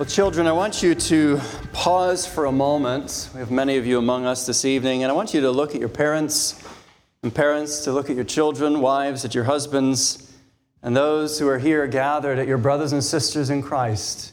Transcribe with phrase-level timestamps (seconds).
[0.00, 1.38] Well, children, I want you to
[1.74, 3.28] pause for a moment.
[3.34, 5.74] We have many of you among us this evening, and I want you to look
[5.74, 6.58] at your parents,
[7.22, 10.32] and parents to look at your children, wives at your husbands,
[10.82, 14.32] and those who are here gathered at your brothers and sisters in Christ.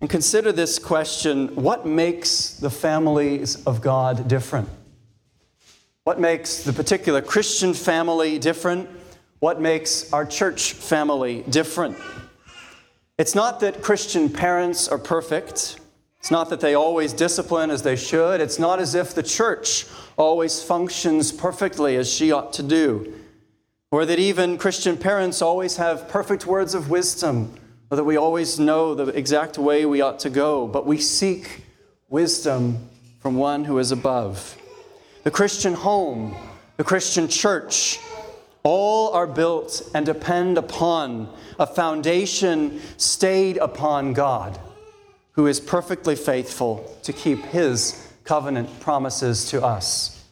[0.00, 4.68] And consider this question what makes the families of God different?
[6.02, 8.90] What makes the particular Christian family different?
[9.38, 11.96] What makes our church family different?
[13.18, 15.80] It's not that Christian parents are perfect.
[16.20, 18.42] It's not that they always discipline as they should.
[18.42, 19.86] It's not as if the church
[20.18, 23.14] always functions perfectly as she ought to do.
[23.90, 27.54] Or that even Christian parents always have perfect words of wisdom,
[27.90, 30.66] or that we always know the exact way we ought to go.
[30.66, 31.64] But we seek
[32.10, 34.58] wisdom from one who is above.
[35.22, 36.36] The Christian home,
[36.76, 37.98] the Christian church,
[38.66, 44.58] all are built and depend upon a foundation stayed upon God,
[45.32, 50.24] who is perfectly faithful to keep his covenant promises to us.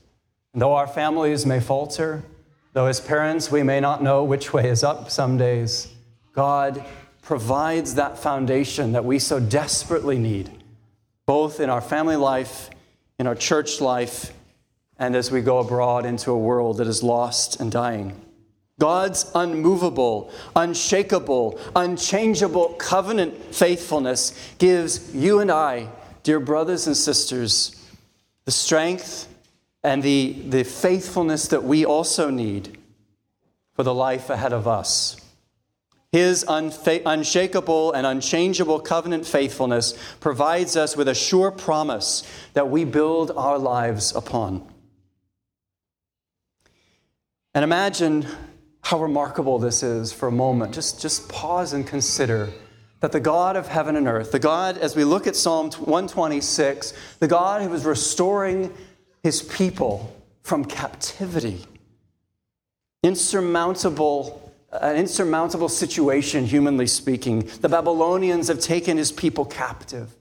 [0.52, 2.24] And though our families may falter,
[2.72, 5.92] though as parents we may not know which way is up some days,
[6.32, 6.84] God
[7.22, 10.50] provides that foundation that we so desperately need,
[11.24, 12.68] both in our family life,
[13.20, 14.32] in our church life,
[14.98, 18.20] and as we go abroad into a world that is lost and dying.
[18.78, 25.88] God's unmovable, unshakable, unchangeable covenant faithfulness gives you and I,
[26.24, 27.80] dear brothers and sisters,
[28.44, 29.28] the strength
[29.84, 32.78] and the, the faithfulness that we also need
[33.74, 35.20] for the life ahead of us.
[36.10, 42.22] His unfa- unshakable and unchangeable covenant faithfulness provides us with a sure promise
[42.54, 44.64] that we build our lives upon.
[47.54, 48.26] And imagine
[48.82, 50.74] how remarkable this is for a moment.
[50.74, 52.50] Just, just pause and consider
[53.00, 56.92] that the God of heaven and earth, the God, as we look at Psalm 126,
[57.20, 58.74] the God who is restoring
[59.22, 61.64] his people from captivity,
[63.02, 67.40] insurmountable, an insurmountable situation, humanly speaking.
[67.60, 70.14] The Babylonians have taken his people captive,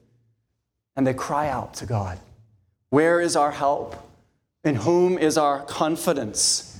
[0.96, 2.20] and they cry out to God,
[2.90, 3.96] Where is our help?
[4.64, 6.73] In whom is our confidence?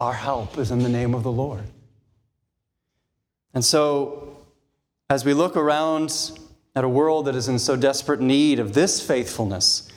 [0.00, 1.64] Our help is in the name of the Lord.
[3.52, 4.36] And so,
[5.08, 6.32] as we look around
[6.74, 9.88] at a world that is in so desperate need of this faithfulness,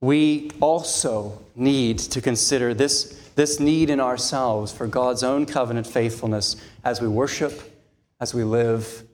[0.00, 6.56] we also need to consider this, this need in ourselves for God's own covenant faithfulness
[6.84, 7.74] as we worship,
[8.20, 9.04] as we live,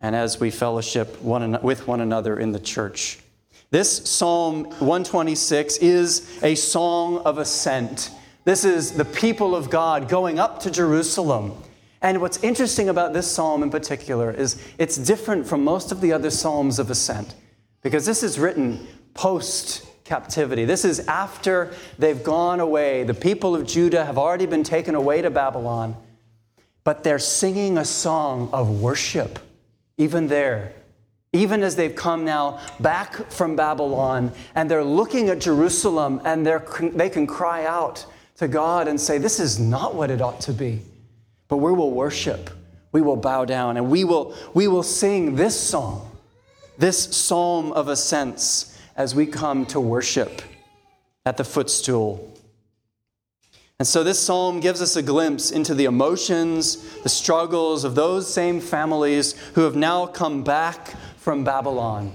[0.00, 3.18] and as we fellowship one, with one another in the church.
[3.70, 8.10] This Psalm 126 is a song of ascent
[8.44, 11.52] this is the people of God going up to Jerusalem.
[12.00, 16.12] And what's interesting about this psalm in particular is it's different from most of the
[16.12, 17.34] other psalms of ascent
[17.82, 20.64] because this is written post captivity.
[20.64, 23.04] This is after they've gone away.
[23.04, 25.96] The people of Judah have already been taken away to Babylon,
[26.82, 29.38] but they're singing a song of worship,
[29.96, 30.72] even there.
[31.32, 37.08] Even as they've come now back from Babylon and they're looking at Jerusalem and they
[37.08, 38.04] can cry out
[38.36, 40.80] to God and say, This is not what it ought to be.
[41.48, 42.50] But we will worship,
[42.92, 46.10] we will bow down, and we will, we will sing this song,
[46.78, 50.42] this psalm of ascents as we come to worship
[51.24, 52.28] at the footstool.
[53.78, 58.32] And so this psalm gives us a glimpse into the emotions, the struggles of those
[58.32, 62.14] same families who have now come back from Babylon.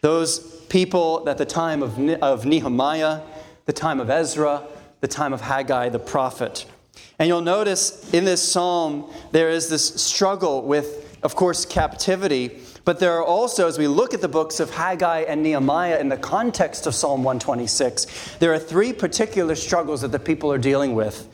[0.00, 3.22] Those people at the time of, of Nehemiah,
[3.64, 4.62] the time of Ezra,
[5.00, 6.66] the time of Haggai the prophet.
[7.18, 12.60] And you'll notice in this psalm, there is this struggle with, of course, captivity.
[12.84, 16.08] But there are also, as we look at the books of Haggai and Nehemiah in
[16.08, 20.94] the context of Psalm 126, there are three particular struggles that the people are dealing
[20.94, 21.28] with.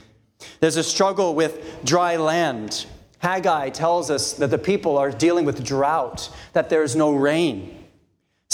[0.61, 2.87] There's a struggle with dry land.
[3.19, 7.84] Haggai tells us that the people are dealing with drought, that there is no rain.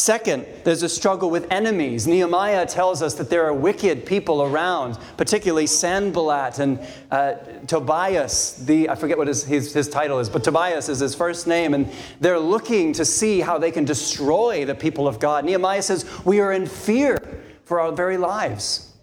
[0.00, 2.06] Second, there's a struggle with enemies.
[2.06, 6.80] Nehemiah tells us that there are wicked people around, particularly Sanballat and
[7.10, 7.34] uh,
[7.66, 8.54] Tobias.
[8.64, 11.74] The, I forget what his, his, his title is, but Tobias is his first name,
[11.74, 11.86] and
[12.18, 15.44] they're looking to see how they can destroy the people of God.
[15.44, 17.18] Nehemiah says, We are in fear
[17.64, 18.94] for our very lives.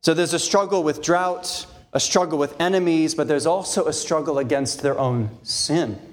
[0.00, 4.38] So there's a struggle with drought, a struggle with enemies, but there's also a struggle
[4.38, 6.09] against their own sin.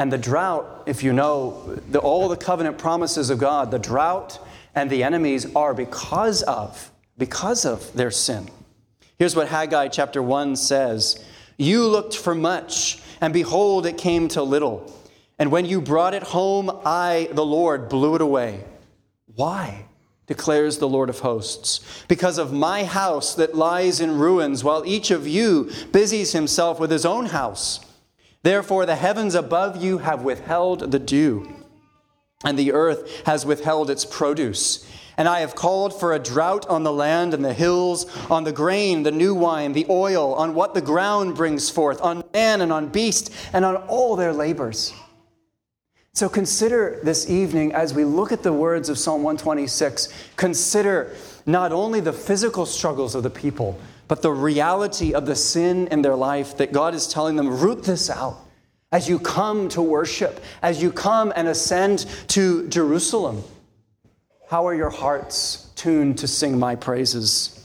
[0.00, 4.38] And the drought, if you know the, all the covenant promises of God, the drought
[4.74, 8.48] and the enemies are because of because of their sin.
[9.18, 11.22] Here's what Haggai chapter 1 says
[11.58, 14.90] You looked for much, and behold, it came to little.
[15.38, 18.64] And when you brought it home, I, the Lord, blew it away.
[19.36, 19.84] Why?
[20.26, 25.10] declares the Lord of hosts, because of my house that lies in ruins, while each
[25.10, 27.84] of you busies himself with his own house.
[28.42, 31.54] Therefore, the heavens above you have withheld the dew,
[32.44, 34.86] and the earth has withheld its produce.
[35.18, 38.52] And I have called for a drought on the land and the hills, on the
[38.52, 42.72] grain, the new wine, the oil, on what the ground brings forth, on man and
[42.72, 44.94] on beast, and on all their labors.
[46.14, 51.14] So consider this evening as we look at the words of Psalm 126, consider
[51.44, 53.78] not only the physical struggles of the people,
[54.10, 57.84] but the reality of the sin in their life that God is telling them, root
[57.84, 58.38] this out.
[58.90, 63.44] As you come to worship, as you come and ascend to Jerusalem,
[64.48, 67.64] how are your hearts tuned to sing my praises?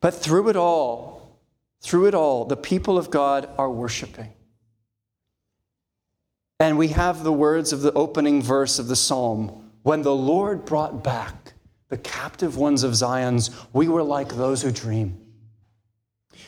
[0.00, 1.36] But through it all,
[1.82, 4.32] through it all, the people of God are worshiping.
[6.58, 10.64] And we have the words of the opening verse of the psalm When the Lord
[10.64, 11.52] brought back
[11.90, 15.19] the captive ones of Zion's, we were like those who dream.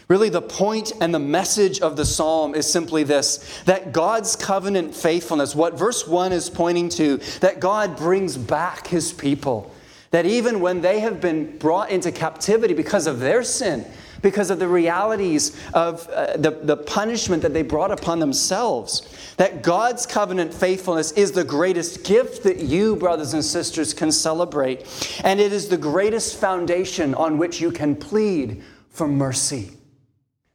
[0.08, 4.94] Really, the point and the message of the psalm is simply this that God's covenant
[4.94, 9.74] faithfulness, what verse 1 is pointing to, that God brings back his people.
[10.10, 13.86] That even when they have been brought into captivity because of their sin,
[14.20, 19.62] because of the realities of uh, the, the punishment that they brought upon themselves, that
[19.62, 24.86] God's covenant faithfulness is the greatest gift that you, brothers and sisters, can celebrate.
[25.24, 29.78] And it is the greatest foundation on which you can plead for mercy.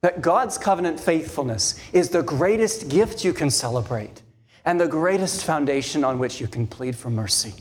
[0.07, 4.21] That God's covenant faithfulness is the greatest gift you can celebrate
[4.63, 7.54] and the greatest foundation on which you can plead for mercy.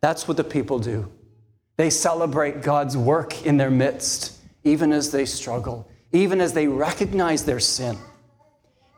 [0.00, 1.10] That's what the people do.
[1.76, 7.44] They celebrate God's work in their midst, even as they struggle, even as they recognize
[7.44, 7.98] their sin,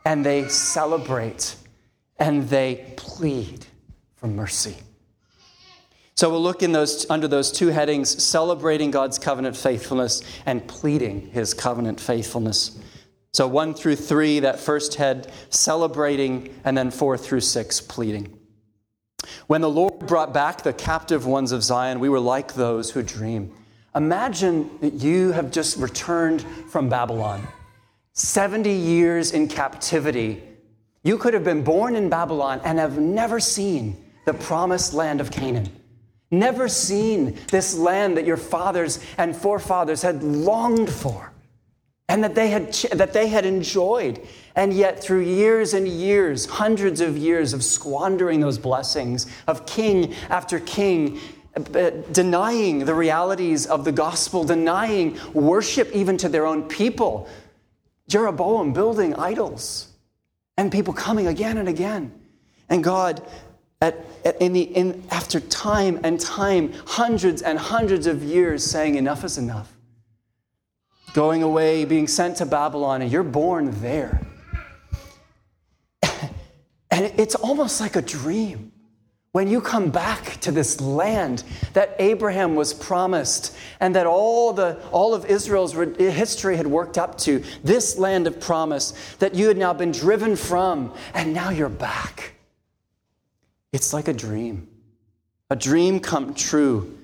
[0.05, 1.55] and they celebrate
[2.19, 3.65] and they plead
[4.13, 4.75] for mercy.
[6.19, 11.29] So we'll look in those, under those two headings celebrating God's covenant faithfulness and pleading
[11.31, 12.77] his covenant faithfulness.
[13.31, 18.37] So 1 through 3, that first head, celebrating, and then 4 through 6, pleading.
[19.47, 23.01] When the Lord brought back the captive ones of Zion, we were like those who
[23.01, 23.55] dream.
[23.95, 27.47] Imagine that you have just returned from Babylon.
[28.11, 30.43] 70 years in captivity.
[31.01, 33.95] You could have been born in Babylon and have never seen
[34.25, 35.78] the promised land of Canaan
[36.31, 41.31] never seen this land that your fathers and forefathers had longed for
[42.09, 44.19] and that they had, that they had enjoyed.
[44.55, 50.15] And yet, through years and years, hundreds of years of squandering those blessings, of king
[50.29, 51.19] after king,
[51.55, 57.29] uh, denying the realities of the gospel, denying worship even to their own people,
[58.07, 59.87] Jeroboam building idols,
[60.57, 62.11] and people coming again and again.
[62.69, 63.21] And God
[63.81, 68.95] at, at, in the, in, after time and time, hundreds and hundreds of years saying,
[68.95, 69.71] Enough is enough.
[71.13, 74.21] Going away, being sent to Babylon, and you're born there.
[76.03, 78.73] and it's almost like a dream.
[79.31, 84.81] When you come back to this land that Abraham was promised and that all, the,
[84.91, 89.57] all of Israel's history had worked up to, this land of promise that you had
[89.57, 92.38] now been driven from, and now you're back.
[93.71, 94.67] It's like a dream,
[95.49, 96.95] a dream come true.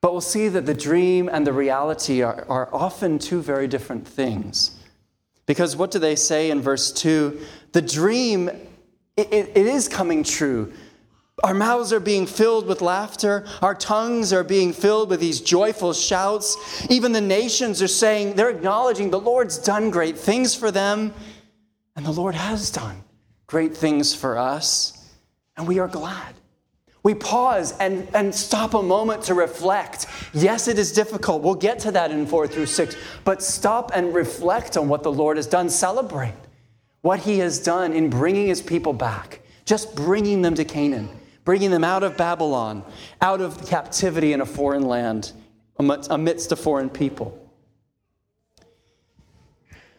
[0.00, 4.06] But we'll see that the dream and the reality are, are often two very different
[4.06, 4.78] things.
[5.46, 7.40] Because what do they say in verse 2?
[7.72, 8.48] The dream,
[9.16, 10.72] it, it, it is coming true.
[11.42, 13.46] Our mouths are being filled with laughter.
[13.62, 16.56] Our tongues are being filled with these joyful shouts.
[16.88, 21.12] Even the nations are saying, they're acknowledging the Lord's done great things for them,
[21.94, 23.02] and the Lord has done
[23.46, 24.95] great things for us
[25.56, 26.34] and we are glad.
[27.02, 30.06] We pause and, and stop a moment to reflect.
[30.32, 31.42] Yes, it is difficult.
[31.42, 35.12] We'll get to that in four through six, but stop and reflect on what the
[35.12, 35.70] Lord has done.
[35.70, 36.34] Celebrate
[37.02, 41.08] what He has done in bringing His people back, just bringing them to Canaan,
[41.44, 42.84] bringing them out of Babylon,
[43.20, 45.30] out of captivity in a foreign land,
[45.78, 47.40] amidst a foreign people.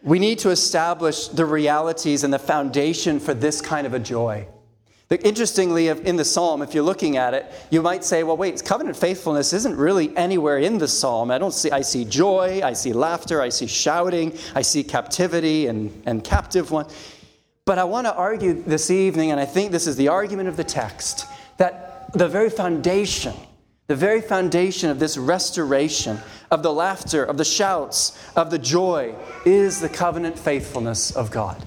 [0.04, 4.48] We need to establish the realities and the foundation for this kind of a joy.
[5.10, 8.98] Interestingly, in the psalm, if you're looking at it, you might say, well, wait, covenant
[8.98, 11.32] faithfulness isn't really anywhere in the psalm.
[11.32, 15.68] I don't see, I see joy, I see laughter, I see shouting, I see captivity
[15.68, 16.88] and, and captive one.
[17.64, 20.58] But I want to argue this evening, and I think this is the argument of
[20.58, 23.34] the text, that the very foundation,
[23.88, 26.20] the very foundation of this restoration,
[26.52, 31.66] of the laughter, of the shouts, of the joy, is the covenant faithfulness of God.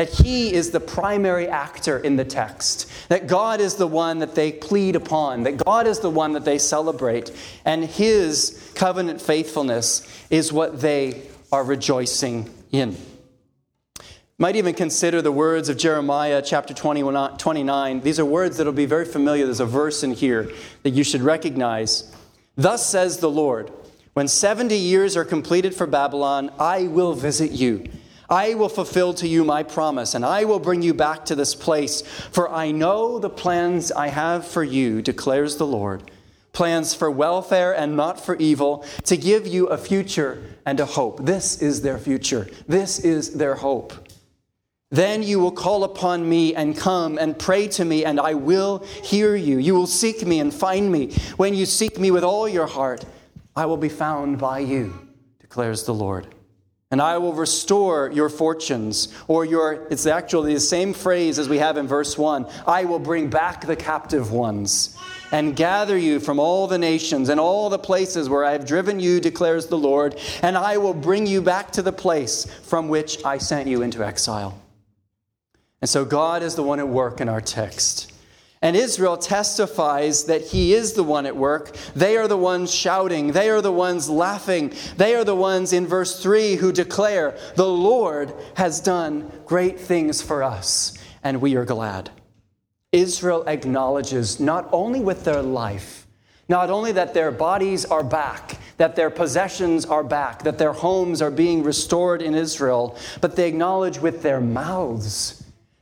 [0.00, 4.34] That He is the primary actor in the text, that God is the one that
[4.34, 7.30] they plead upon, that God is the one that they celebrate,
[7.66, 11.20] and His covenant faithfulness is what they
[11.52, 12.96] are rejoicing in.
[14.38, 18.00] Might even consider the words of Jeremiah chapter 29.
[18.00, 19.44] These are words that will be very familiar.
[19.44, 20.50] There's a verse in here
[20.82, 22.10] that you should recognize.
[22.56, 23.70] Thus says the Lord,
[24.14, 27.84] when 70 years are completed for Babylon, I will visit you.
[28.30, 31.54] I will fulfill to you my promise, and I will bring you back to this
[31.54, 32.02] place.
[32.02, 36.10] For I know the plans I have for you, declares the Lord
[36.52, 41.24] plans for welfare and not for evil, to give you a future and a hope.
[41.24, 42.48] This is their future.
[42.66, 43.92] This is their hope.
[44.90, 48.84] Then you will call upon me and come and pray to me, and I will
[49.04, 49.58] hear you.
[49.58, 51.12] You will seek me and find me.
[51.36, 53.04] When you seek me with all your heart,
[53.54, 55.08] I will be found by you,
[55.38, 56.26] declares the Lord.
[56.92, 61.58] And I will restore your fortunes, or your, it's actually the same phrase as we
[61.58, 64.96] have in verse 1 I will bring back the captive ones
[65.30, 68.98] and gather you from all the nations and all the places where I have driven
[68.98, 73.24] you, declares the Lord, and I will bring you back to the place from which
[73.24, 74.60] I sent you into exile.
[75.80, 78.12] And so God is the one at work in our text.
[78.62, 81.74] And Israel testifies that he is the one at work.
[81.94, 83.32] They are the ones shouting.
[83.32, 84.74] They are the ones laughing.
[84.98, 90.20] They are the ones in verse 3 who declare, The Lord has done great things
[90.20, 92.10] for us, and we are glad.
[92.92, 96.06] Israel acknowledges not only with their life,
[96.48, 101.22] not only that their bodies are back, that their possessions are back, that their homes
[101.22, 105.40] are being restored in Israel, but they acknowledge with their mouths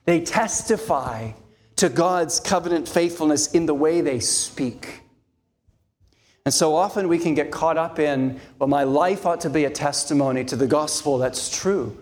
[0.08, 1.32] they testify
[1.78, 5.02] to God's covenant faithfulness in the way they speak.
[6.44, 9.64] And so often we can get caught up in, well, my life ought to be
[9.64, 11.18] a testimony to the gospel.
[11.18, 11.96] That's true.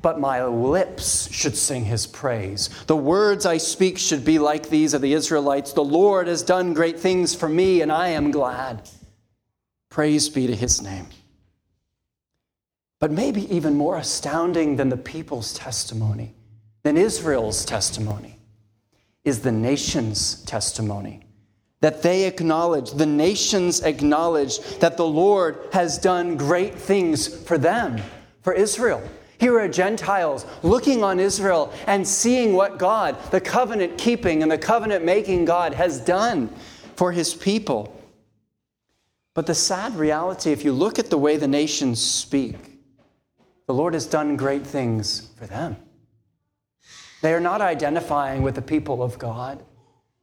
[0.00, 2.70] But my lips should sing his praise.
[2.86, 6.72] The words I speak should be like these of the Israelites The Lord has done
[6.72, 8.88] great things for me, and I am glad.
[9.88, 11.06] Praise be to his name.
[13.00, 16.34] But maybe even more astounding than the people's testimony
[16.82, 18.39] than Israel's testimony
[19.24, 21.22] is the nation's testimony.
[21.80, 28.00] That they acknowledge, the nations acknowledge that the Lord has done great things for them,
[28.42, 29.02] for Israel.
[29.38, 34.58] Here are Gentiles looking on Israel and seeing what God, the covenant keeping and the
[34.58, 36.50] covenant making God, has done
[36.96, 37.96] for his people.
[39.32, 42.56] But the sad reality, if you look at the way the nations speak,
[43.66, 45.76] the Lord has done great things for them.
[47.22, 49.62] They are not identifying with the people of God.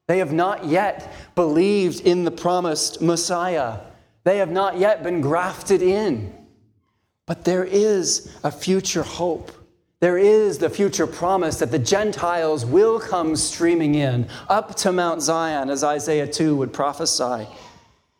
[0.07, 3.79] They have not yet believed in the promised Messiah.
[4.23, 6.33] They have not yet been grafted in.
[7.25, 9.51] But there is a future hope.
[9.99, 15.21] There is the future promise that the Gentiles will come streaming in up to Mount
[15.21, 17.47] Zion, as Isaiah 2 would prophesy.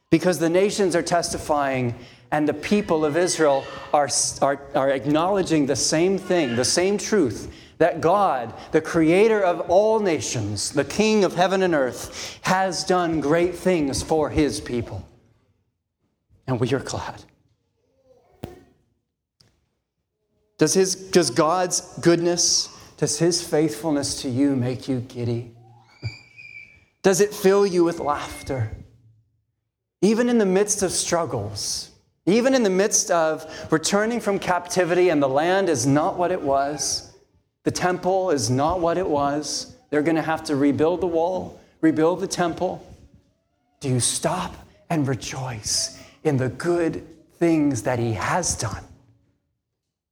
[0.10, 1.96] Because the nations are testifying
[2.32, 4.10] and the people of Israel are,
[4.42, 10.00] are, are acknowledging the same thing, the same truth that God, the creator of all
[10.00, 15.08] nations, the king of heaven and earth, has done great things for his people.
[16.48, 17.24] And we are glad.
[20.58, 25.52] Does, his, does God's goodness, does his faithfulness to you make you giddy?
[27.04, 28.76] Does it fill you with laughter?
[30.02, 31.92] Even in the midst of struggles,
[32.26, 36.42] even in the midst of returning from captivity and the land is not what it
[36.42, 37.07] was,
[37.68, 39.76] the temple is not what it was.
[39.90, 42.82] They're going to have to rebuild the wall, rebuild the temple.
[43.82, 44.56] Do you stop
[44.90, 47.06] and rejoice in the good
[47.40, 48.86] things that He has done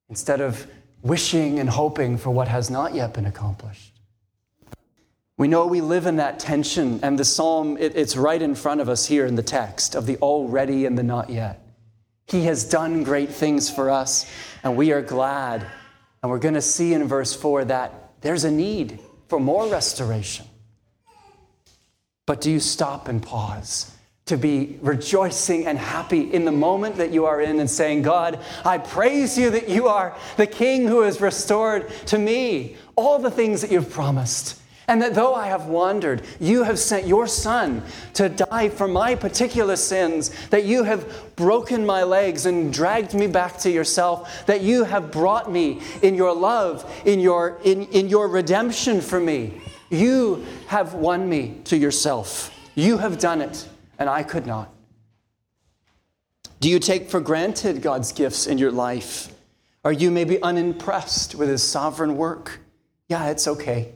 [0.10, 0.68] instead of
[1.02, 4.02] wishing and hoping for what has not yet been accomplished?
[5.38, 8.82] We know we live in that tension, and the psalm, it, it's right in front
[8.82, 11.66] of us here in the text of the already and the not yet.
[12.28, 14.30] He has done great things for us,
[14.62, 15.66] and we are glad
[16.25, 20.48] and we're going to see in verse 4 that there's a need for more restoration.
[22.25, 23.91] But do you stop and pause?
[24.25, 28.39] to be rejoicing and happy in the moment that you are in and saying, God,
[28.65, 33.29] I praise you that you are the King who has restored to me all the
[33.29, 34.60] things that you've promised.
[34.88, 39.15] And that though I have wandered, you have sent your Son to die for my
[39.15, 44.62] particular sins, that you have broken my legs and dragged me back to yourself, that
[44.62, 49.60] you have brought me in your love, in your, in, in your redemption for me.
[49.89, 52.51] You have won me to yourself.
[52.75, 54.70] You have done it and I could not?
[56.60, 59.32] Do you take for granted God's gifts in your life?
[59.84, 62.60] Are you maybe unimpressed with his sovereign work?
[63.08, 63.95] Yeah, it's okay.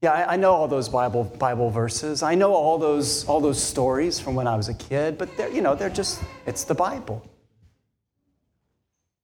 [0.00, 2.22] Yeah, I, I, know all those Bible, Bible verses.
[2.22, 5.50] I know all those, all those stories from when I was a kid, but they're,
[5.50, 7.28] you know, they're just, it's the Bible.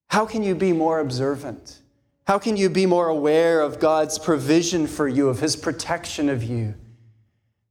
[0.08, 1.78] How can you be more observant?
[2.26, 6.42] How can you be more aware of God's provision for you, of his protection of
[6.42, 6.74] you?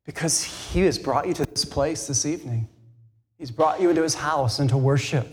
[0.05, 2.67] Because He has brought you to this place this evening.
[3.37, 5.27] He's brought you into His house and to worship.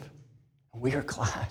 [0.72, 1.48] And we are glad.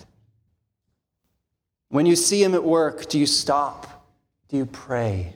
[1.90, 4.06] When you see Him at work, do you stop?
[4.48, 5.34] Do you pray?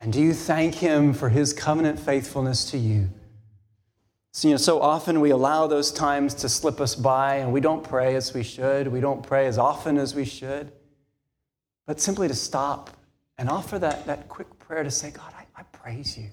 [0.00, 3.08] And do you thank Him for His covenant faithfulness to you?
[4.32, 7.60] So, you know, so often we allow those times to slip us by and we
[7.60, 8.88] don't pray as we should.
[8.88, 10.72] We don't pray as often as we should.
[11.86, 12.90] But simply to stop
[13.38, 16.28] and offer that, that quick prayer to say, God, I, I praise you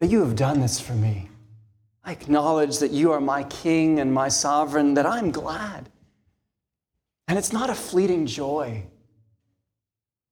[0.00, 1.28] that you have done this for me.
[2.04, 5.88] I acknowledge that you are my king and my sovereign, that I'm glad.
[7.28, 8.84] And it's not a fleeting joy,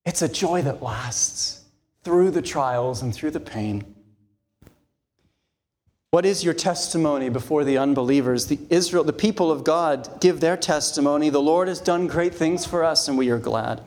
[0.04, 1.63] it's a joy that lasts
[2.04, 3.94] through the trials and through the pain.
[6.10, 8.46] What is your testimony before the unbelievers?
[8.46, 11.28] The Israel, the people of God give their testimony.
[11.28, 13.80] The Lord has done great things for us and we are glad.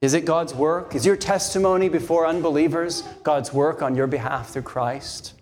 [0.00, 0.94] Is it God's work?
[0.94, 5.34] Is your testimony before unbelievers God's work on your behalf through Christ?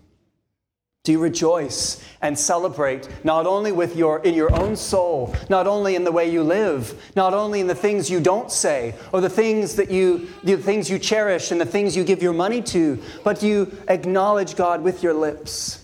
[1.04, 5.96] Do you rejoice and celebrate not only with your in your own soul, not only
[5.96, 9.28] in the way you live, not only in the things you don't say or the
[9.28, 13.02] things that you the things you cherish and the things you give your money to,
[13.24, 15.78] but do you acknowledge God with your lips?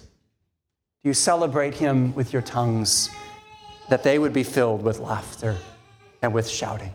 [1.02, 3.10] Do you celebrate him with your tongues
[3.88, 5.56] that they would be filled with laughter
[6.22, 6.94] and with shouting?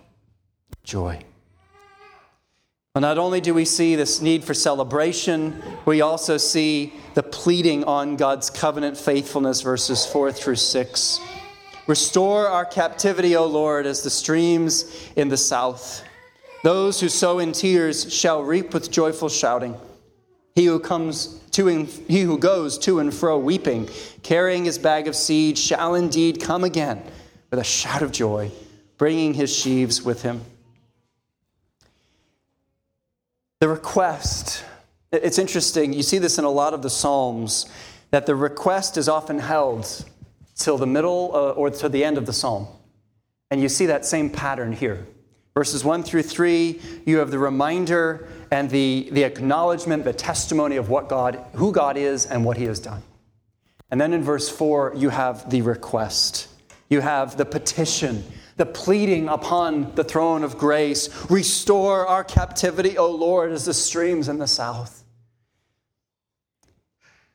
[0.86, 1.20] Joy.
[2.96, 7.86] Well, not only do we see this need for celebration, we also see the pleading
[7.86, 11.20] on God's covenant faithfulness, verses 4 through 6.
[11.88, 16.04] Restore our captivity, O Lord, as the streams in the south.
[16.64, 19.76] Those who sow in tears shall reap with joyful shouting.
[20.54, 23.90] He who comes to and, he who goes to and fro weeping,
[24.22, 27.02] carrying his bag of seed, shall indeed come again
[27.50, 28.52] with a shout of joy,
[29.00, 30.46] bringing his sheaves with him.
[33.64, 34.66] The request,
[35.14, 37.66] it's interesting, you see this in a lot of the Psalms,
[38.12, 40.04] that the request is often held
[40.58, 42.68] till the middle uh, or to the end of the psalm.
[43.52, 45.08] And you see that same pattern here.
[45.54, 50.90] Verses 1 through 3, you have the reminder and the, the acknowledgement, the testimony of
[50.90, 53.02] what God, who God is and what he has done.
[53.92, 56.50] And then in verse 4, you have the request.
[56.90, 58.26] You have the petition
[58.58, 64.30] the pleading upon the throne of grace Restore our captivity, O Lord, as the streams
[64.30, 65.04] in the south.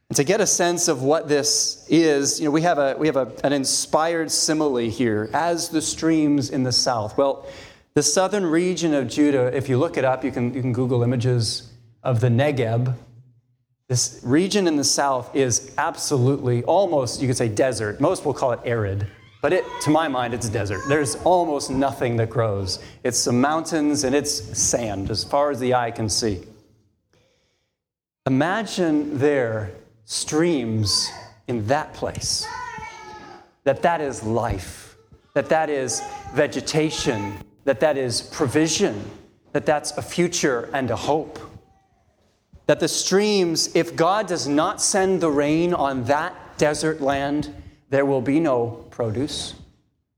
[0.08, 3.08] And to get a sense of what this is, you know, we have, a, we
[3.08, 7.18] have a, an inspired simile here, as the streams in the south.
[7.18, 7.46] Well,
[7.92, 11.02] the southern region of Judah, if you look it up, you can, you can Google
[11.02, 11.70] images
[12.02, 12.94] of the Negeb.
[13.88, 18.00] This region in the south is absolutely, almost, you could say desert.
[18.00, 19.06] Most will call it arid.
[19.40, 20.80] But it, to my mind, it's desert.
[20.88, 22.80] There's almost nothing that grows.
[23.04, 26.42] It's some mountains and it's sand as far as the eye can see.
[28.26, 29.70] Imagine there
[30.04, 31.10] streams
[31.46, 32.46] in that place.
[33.64, 34.96] That that is life.
[35.34, 36.02] That that is
[36.34, 37.34] vegetation.
[37.64, 39.08] That that is provision.
[39.52, 41.38] That that's a future and a hope.
[42.66, 47.54] That the streams, if God does not send the rain on that desert land,
[47.88, 49.54] there will be no produce.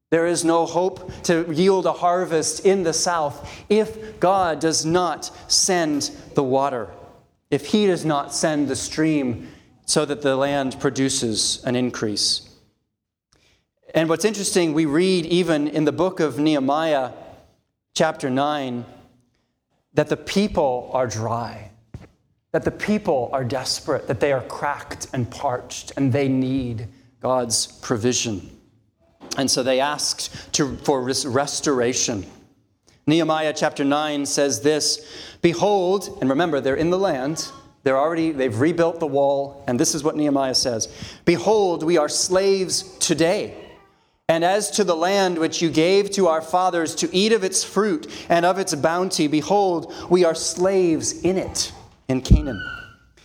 [0.09, 5.31] There is no hope to yield a harvest in the south if God does not
[5.53, 6.89] send the water,
[7.51, 9.49] if He does not send the stream
[9.85, 12.49] so that the land produces an increase.
[13.95, 17.11] And what's interesting, we read even in the book of Nehemiah,
[17.95, 18.87] chapter 9,
[19.93, 21.71] that the people are dry,
[22.53, 26.89] that the people are desperate, that they are cracked and parched, and they need
[27.21, 28.57] God's provision.
[29.37, 32.27] And so they asked to, for restoration.
[33.07, 37.51] Nehemiah chapter 9 says this Behold, and remember, they're in the land,
[37.83, 40.89] They're already, they've rebuilt the wall, and this is what Nehemiah says
[41.25, 43.57] Behold, we are slaves today.
[44.29, 47.65] And as to the land which you gave to our fathers to eat of its
[47.65, 51.73] fruit and of its bounty, behold, we are slaves in it,
[52.07, 52.65] in Canaan.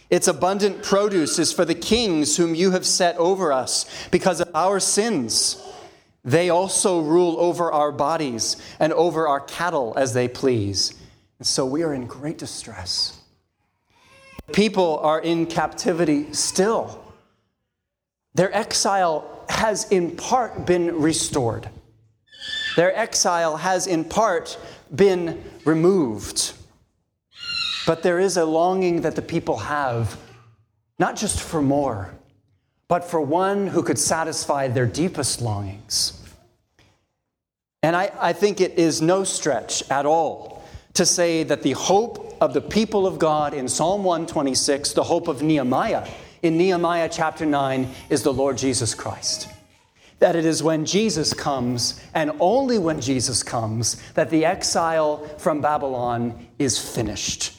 [0.09, 4.49] Its abundant produce is for the kings whom you have set over us because of
[4.55, 5.61] our sins.
[6.25, 10.95] They also rule over our bodies and over our cattle as they please.
[11.37, 13.19] And so we are in great distress.
[14.51, 17.03] People are in captivity still.
[18.33, 21.69] Their exile has in part been restored.
[22.75, 24.57] Their exile has in part
[24.93, 26.53] been removed.
[27.85, 30.17] But there is a longing that the people have,
[30.97, 32.15] not just for more,
[32.87, 36.21] but for one who could satisfy their deepest longings.
[37.81, 40.63] And I, I think it is no stretch at all
[40.95, 45.27] to say that the hope of the people of God in Psalm 126, the hope
[45.27, 46.07] of Nehemiah
[46.41, 49.49] in Nehemiah chapter 9, is the Lord Jesus Christ.
[50.19, 55.61] That it is when Jesus comes, and only when Jesus comes, that the exile from
[55.61, 57.57] Babylon is finished.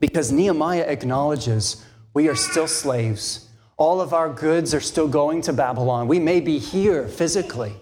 [0.00, 1.84] Because Nehemiah acknowledges
[2.14, 3.48] we are still slaves.
[3.82, 6.06] All of our goods are still going to Babylon.
[6.06, 7.74] We may be here physically,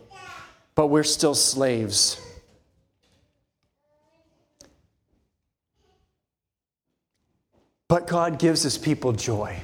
[0.74, 2.18] but we're still slaves.
[7.86, 9.62] But God gives his people joy.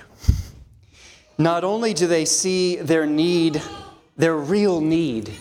[1.38, 3.62] Not only do they see their need,
[4.18, 5.32] their real need,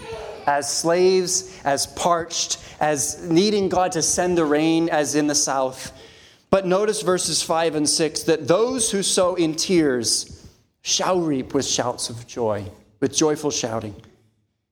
[0.48, 5.92] as slaves, as parched, as needing God to send the rain, as in the south,
[6.50, 10.35] but notice verses 5 and 6 that those who sow in tears
[10.86, 12.64] shall reap with shouts of joy,
[13.00, 13.96] with joyful shouting.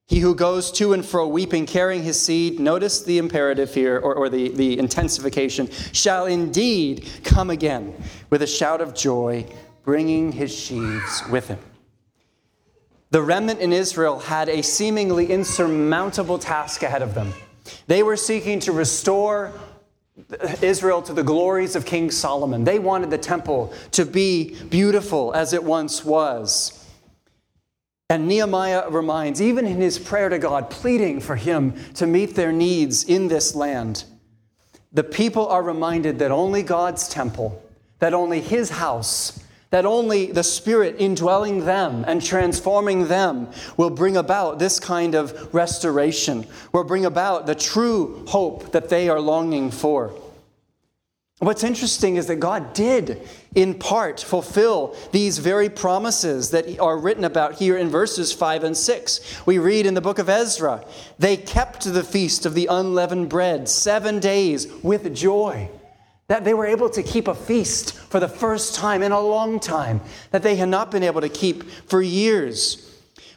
[0.05, 4.13] He who goes to and fro weeping, carrying his seed, notice the imperative here, or,
[4.13, 7.95] or the, the intensification, shall indeed come again
[8.29, 9.43] with a shout of joy,
[9.85, 11.57] bringing his sheaves with him.
[13.09, 17.33] The remnant in Israel had a seemingly insurmountable task ahead of them.
[17.87, 19.51] They were seeking to restore
[20.61, 22.63] Israel to the glories of King Solomon.
[22.63, 26.79] They wanted the temple to be beautiful as it once was.
[28.09, 32.51] And Nehemiah reminds, even in his prayer to God, pleading for him to meet their
[32.51, 34.03] needs in this land,
[34.91, 37.63] the people are reminded that only God's temple,
[37.99, 39.42] that only his house,
[39.73, 45.51] that only the Spirit indwelling them and transforming them will bring about this kind of
[45.51, 50.13] restoration, will bring about the true hope that they are longing for.
[51.39, 57.23] What's interesting is that God did, in part, fulfill these very promises that are written
[57.23, 59.45] about here in verses 5 and 6.
[59.47, 60.85] We read in the book of Ezra,
[61.17, 65.67] they kept the feast of the unleavened bread seven days with joy.
[66.27, 69.59] That they were able to keep a feast for the first time in a long
[69.59, 72.89] time that they had not been able to keep for years.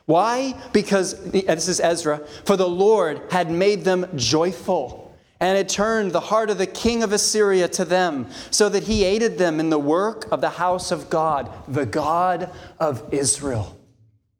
[0.05, 0.55] Why?
[0.73, 5.07] Because, this is Ezra, for the Lord had made them joyful
[5.41, 9.05] and it turned the heart of the king of Assyria to them, so that he
[9.05, 13.79] aided them in the work of the house of God, the God of Israel.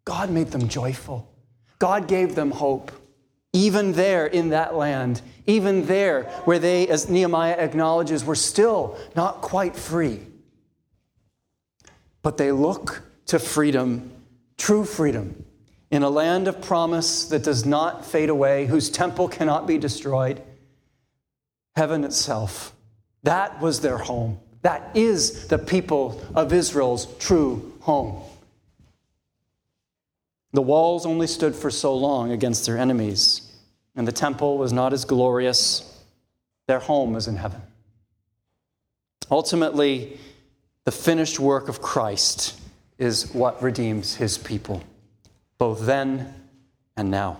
[0.05, 1.31] God made them joyful.
[1.79, 2.93] God gave them hope.
[3.57, 9.41] Even there in that land, even there where they, as Nehemiah acknowledges, were still not
[9.41, 10.21] quite free.
[12.21, 14.13] But they look to freedom,
[14.59, 15.47] true freedom,
[15.91, 20.43] in a land of promise that does not fade away, whose temple cannot be destroyed
[21.77, 22.75] heaven itself.
[23.23, 24.39] That was their home.
[24.61, 28.23] That is the people of Israel's true home.
[30.53, 33.46] The walls only stood for so long against their enemies,
[33.97, 36.01] and the temple was not as glorious.
[36.69, 37.63] Their home is in heaven.
[39.31, 40.19] Ultimately,
[40.85, 42.61] the finished work of Christ
[42.99, 44.83] is what redeems his people,
[45.59, 46.35] both then
[46.97, 47.39] and now.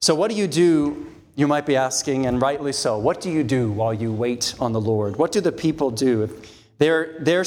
[0.00, 3.42] So, what do you do you might be asking, and rightly so, what do you
[3.42, 5.16] do while you wait on the Lord?
[5.16, 6.28] What do the people do?
[6.76, 7.44] They're, they're,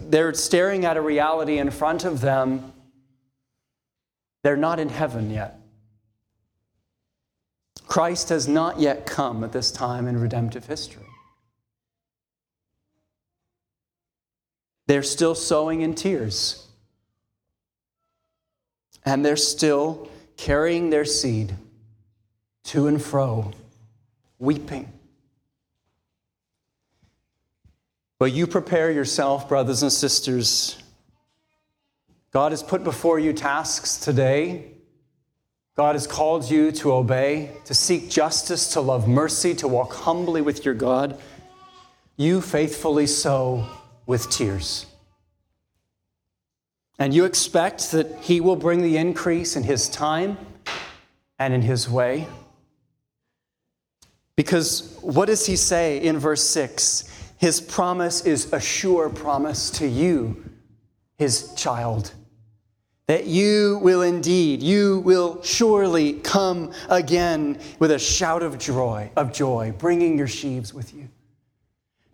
[0.00, 2.72] they're staring at a reality in front of them.
[4.42, 5.60] They're not in heaven yet.
[7.96, 11.06] Christ has not yet come at this time in redemptive history.
[14.86, 16.68] They're still sowing in tears.
[19.06, 21.56] And they're still carrying their seed
[22.64, 23.52] to and fro,
[24.38, 24.92] weeping.
[28.18, 30.76] But you prepare yourself, brothers and sisters.
[32.30, 34.75] God has put before you tasks today.
[35.76, 40.40] God has called you to obey, to seek justice, to love mercy, to walk humbly
[40.40, 41.20] with your God.
[42.18, 43.68] you faithfully sow
[44.06, 44.86] with tears.
[46.98, 50.38] And you expect that He will bring the increase in His time
[51.38, 52.26] and in His way.
[54.34, 57.04] Because what does He say in verse 6?
[57.36, 60.42] His promise is a sure promise to you,
[61.18, 62.12] His child.
[63.06, 69.32] That you will indeed, you will surely come again with a shout of joy, of
[69.32, 71.08] joy, bringing your sheaves with you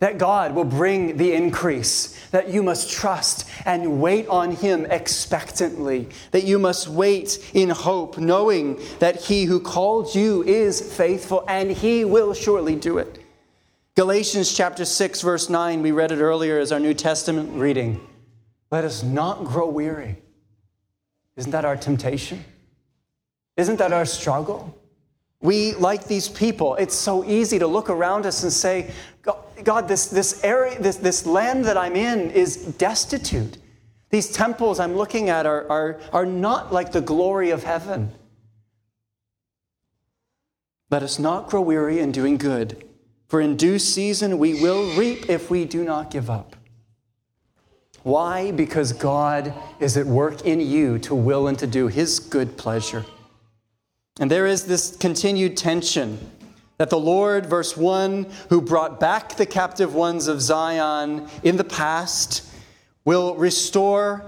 [0.02, 6.08] that God will bring the increase, that you must trust and wait on Him expectantly,
[6.32, 11.70] that you must wait in hope, knowing that He who called you is faithful and
[11.70, 13.20] He will surely do it.
[13.94, 18.04] Galatians chapter 6, verse 9, we read it earlier as our New Testament reading.
[18.72, 20.20] Let us not grow weary.
[21.36, 22.44] Isn't that our temptation?
[23.56, 24.78] Isn't that our struggle?
[25.40, 28.90] We, like these people, it's so easy to look around us and say,
[29.64, 33.58] God, this, this area, this, this land that I'm in is destitute.
[34.10, 38.12] These temples I'm looking at are, are, are not like the glory of heaven.
[40.90, 42.84] Let us not grow weary in doing good,
[43.28, 46.56] for in due season we will reap if we do not give up.
[48.02, 48.50] Why?
[48.50, 53.04] Because God is at work in you to will and to do His good pleasure.
[54.18, 56.18] And there is this continued tension
[56.78, 61.64] that the Lord, verse 1, who brought back the captive ones of Zion in the
[61.64, 62.44] past,
[63.04, 64.24] will restore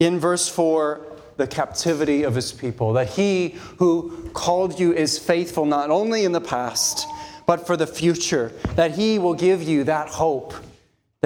[0.00, 1.06] in verse 4
[1.36, 2.94] the captivity of his people.
[2.94, 7.06] That he who called you is faithful not only in the past,
[7.46, 8.52] but for the future.
[8.74, 10.54] That he will give you that hope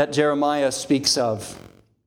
[0.01, 1.57] that Jeremiah speaks of.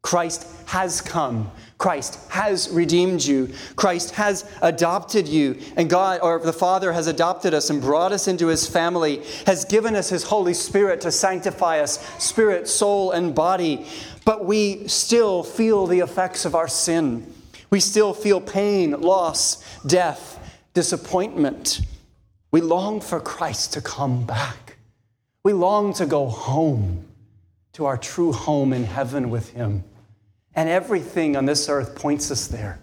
[0.01, 1.49] Christ has come
[1.83, 3.53] Christ has redeemed you.
[3.75, 5.59] Christ has adopted you.
[5.75, 9.65] And God, or the Father, has adopted us and brought us into his family, has
[9.65, 13.85] given us his Holy Spirit to sanctify us, spirit, soul, and body.
[14.23, 17.29] But we still feel the effects of our sin.
[17.69, 20.39] We still feel pain, loss, death,
[20.73, 21.81] disappointment.
[22.51, 24.77] We long for Christ to come back.
[25.43, 27.03] We long to go home
[27.73, 29.83] to our true home in heaven with him.
[30.55, 32.79] And everything on this earth points us there.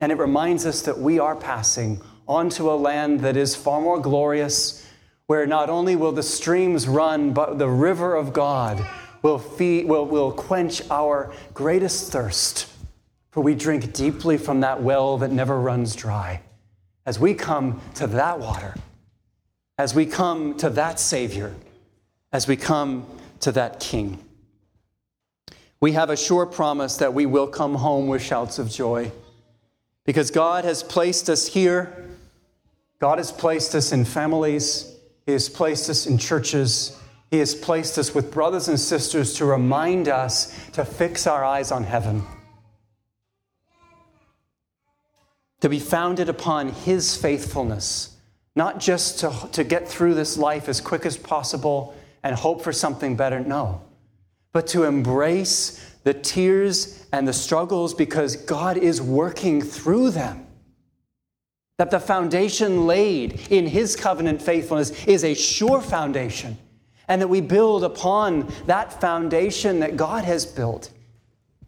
[0.00, 4.00] And it reminds us that we are passing onto a land that is far more
[4.00, 4.86] glorious,
[5.26, 8.86] where not only will the streams run, but the river of God
[9.22, 12.68] will, feed, will, will quench our greatest thirst.
[13.30, 16.42] For we drink deeply from that well that never runs dry.
[17.06, 18.74] As we come to that water,
[19.78, 21.54] as we come to that Savior,
[22.32, 23.06] as we come
[23.40, 24.24] to that King
[25.80, 29.10] we have a sure promise that we will come home with shouts of joy.
[30.04, 32.08] Because God has placed us here,
[32.98, 36.98] God has placed us in families, He has placed us in churches,
[37.30, 41.72] He has placed us with brothers and sisters to remind us to fix our eyes
[41.72, 42.24] on heaven.
[45.60, 48.16] To be founded upon His faithfulness,
[48.54, 52.72] not just to, to get through this life as quick as possible and hope for
[52.72, 53.40] something better.
[53.40, 53.82] No
[54.52, 60.46] but to embrace the tears and the struggles because God is working through them.
[61.78, 66.58] That the foundation laid in His covenant faithfulness is a sure foundation,
[67.08, 70.90] and that we build upon that foundation that God has built.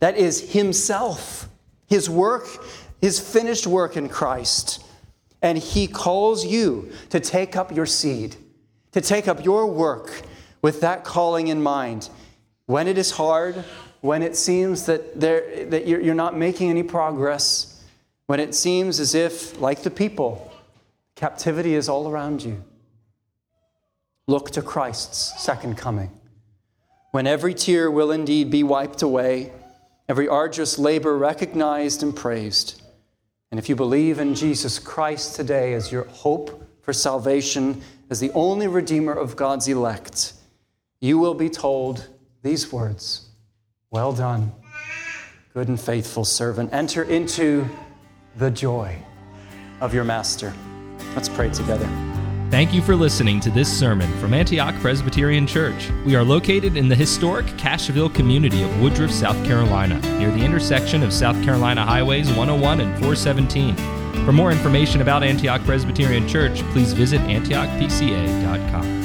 [0.01, 1.49] That is Himself,
[1.87, 2.47] His work,
[3.01, 4.85] His finished work in Christ.
[5.41, 8.37] And He calls you to take up your seed,
[8.93, 10.23] to take up your work
[10.63, 12.09] with that calling in mind
[12.67, 13.57] when it is hard,
[14.01, 17.85] when it seems that, there, that you're, you're not making any progress,
[18.27, 20.51] when it seems as if, like the people,
[21.17, 22.65] captivity is all around you,
[24.27, 26.11] look to Christ's second coming.
[27.11, 29.53] When every tear will indeed be wiped away,
[30.09, 32.81] every arduous labor recognized and praised.
[33.51, 38.31] And if you believe in Jesus Christ today as your hope for salvation, as the
[38.33, 40.33] only Redeemer of God's elect,
[41.03, 42.09] you will be told
[42.43, 43.29] these words
[43.91, 44.53] Well done,
[45.53, 46.73] good and faithful servant.
[46.73, 47.69] Enter into
[48.37, 48.97] the joy
[49.83, 50.55] of your master.
[51.15, 51.87] Let's pray together.
[52.51, 55.91] Thank you for listening to this sermon from Antioch Presbyterian Church.
[56.07, 61.03] We are located in the historic Cashville community of Woodruff, South Carolina, near the intersection
[61.03, 63.75] of South Carolina Highways 101 and 417.
[64.25, 69.02] For more information about Antioch Presbyterian Church, please visit antiochpca.com.